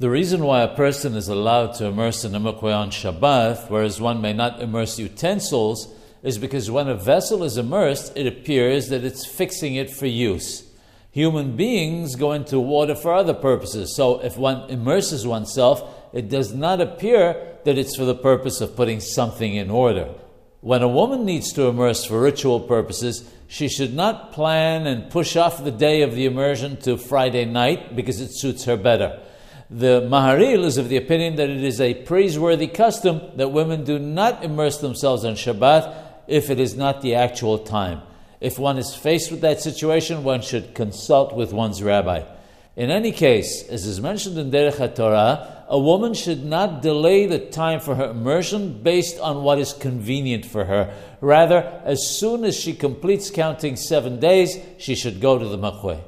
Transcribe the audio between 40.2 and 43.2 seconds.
one should consult with one's rabbi. In any